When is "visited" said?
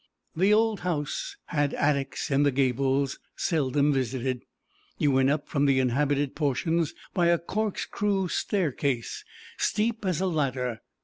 3.93-4.41